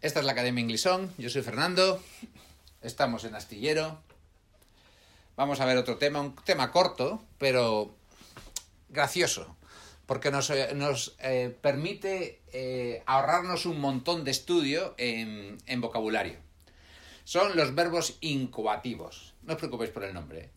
[0.00, 2.00] Esta es la Academia Inglisón, yo soy Fernando,
[2.82, 4.00] estamos en Astillero.
[5.34, 7.96] Vamos a ver otro tema, un tema corto, pero
[8.90, 9.56] gracioso,
[10.06, 10.68] porque nos, eh,
[11.18, 16.38] eh, permite eh, ahorrarnos un montón de estudio en, vocabulario.
[17.24, 20.50] Son los verbos incoativos, no os preocupéis por el nombre.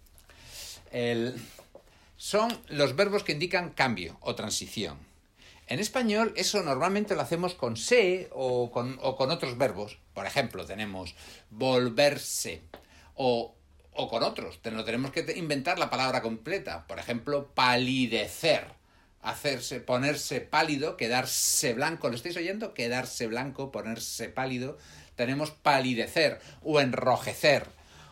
[2.16, 5.11] Son los verbos que indican cambio o transición.
[5.72, 10.00] En español eso normalmente lo hacemos con se o con, o con otros verbos.
[10.14, 11.16] Por ejemplo, tenemos
[11.50, 12.62] volverse
[13.16, 13.55] o,
[13.94, 14.59] o con otros.
[14.70, 16.86] No tenemos que inventar la palabra completa.
[16.88, 18.66] Por ejemplo, palidecer.
[19.22, 22.09] Hacerse, ponerse pálido, quedarse blanco.
[22.09, 22.73] ¿Lo estáis oyendo?
[22.73, 24.78] Quedarse blanco, ponerse pálido.
[25.16, 27.66] Tenemos palidecer o enrojecer.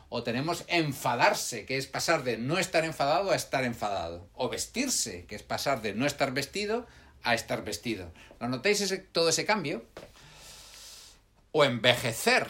[0.08, 4.30] O tenemos enfadarse, que es pasar de no estar enfadado a estar enfadado.
[4.34, 6.88] O vestirse, que es pasar de no estar vestido
[7.24, 8.12] a estar vestido.
[8.40, 9.86] ¿Lo notáis ese, todo ese cambio?
[11.52, 12.48] O envejecer.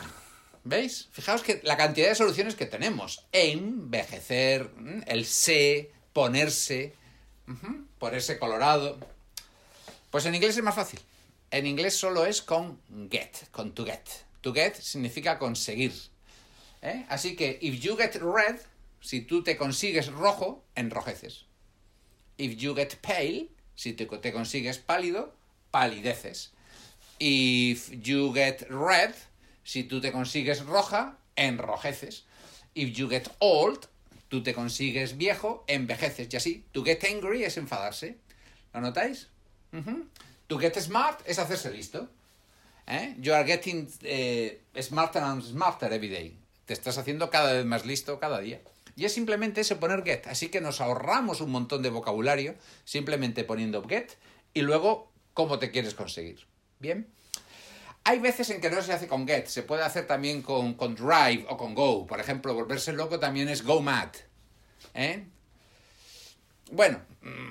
[0.64, 1.08] ¿Veis?
[1.12, 3.26] Fijaos que la cantidad de soluciones que tenemos.
[3.32, 4.70] Envejecer,
[5.08, 6.94] el se, ponerse,
[7.98, 9.00] ponerse colorado.
[10.12, 11.00] Pues en inglés es más fácil.
[11.52, 12.80] En inglés solo es con
[13.10, 14.08] get, con to get.
[14.42, 15.94] To get significa conseguir.
[16.82, 17.06] ¿eh?
[17.10, 18.60] Así que, if you get red,
[19.02, 21.46] si tú te consigues rojo, enrojeces.
[22.38, 23.50] If you get pale,
[23.80, 25.34] si te, te consigues pálido,
[25.72, 26.52] palideces.
[27.18, 29.16] If you get red,
[29.64, 32.26] si tú te consigues roja, enrojeces.
[32.76, 33.88] If you get old,
[34.28, 36.28] tú te consigues viejo, envejeces.
[36.30, 38.18] Y así, to get angry es enfadarse.
[38.74, 39.30] ¿Lo notáis?
[40.48, 42.10] To get smart es hacerse listo.
[42.86, 43.16] ¿Eh?
[43.20, 46.38] You are getting eh, smarter and smarter every day.
[46.66, 48.60] Te estás haciendo cada vez más listo cada día.
[48.96, 50.28] Y es simplemente ese poner get.
[50.28, 54.12] Así que nos ahorramos un montón de vocabulario simplemente poniendo get
[54.54, 56.46] y luego cómo te quieres conseguir.
[56.80, 57.08] Bien.
[58.04, 60.96] Hay veces en que no se hace con get, se puede hacer también con, con
[60.96, 62.08] drive o con go.
[62.08, 64.10] Por ejemplo, volverse loco también es go mad.
[64.94, 65.24] ¿Eh?
[66.72, 67.49] Bueno, mm,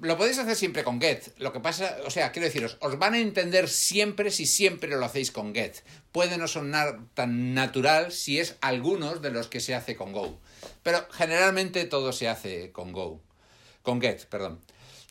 [0.00, 1.36] lo podéis hacer siempre con get.
[1.38, 5.04] Lo que pasa, o sea, quiero deciros, os van a entender siempre si siempre lo
[5.04, 5.82] hacéis con get.
[6.12, 10.38] Puede no sonar tan natural si es algunos de los que se hace con go.
[10.82, 13.20] Pero generalmente todo se hace con go.
[13.82, 14.60] Con get, perdón.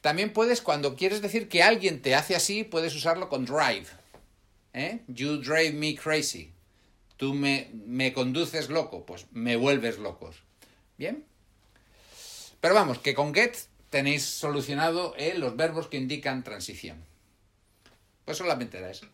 [0.02, 3.88] También puedes, cuando quieres decir que alguien te hace así, puedes usarlo con drive.
[4.74, 5.00] ¿Eh?
[5.08, 6.52] You drive me crazy.
[7.18, 10.44] Tú me, me conduces loco, pues me vuelves locos.
[10.98, 11.26] ¿Bien?
[12.60, 13.56] Pero vamos, que con get
[13.90, 17.04] tenéis solucionado eh, los verbos que indican transición.
[18.26, 19.04] Pues solamente era eso.